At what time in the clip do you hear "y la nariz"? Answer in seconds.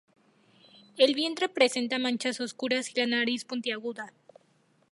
2.89-3.45